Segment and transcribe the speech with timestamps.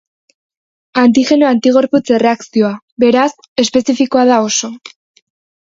[1.01, 2.73] Antigeno-antigorputz erreakzioa,
[3.05, 3.29] beraz,
[3.67, 4.77] espezifikoa da oso.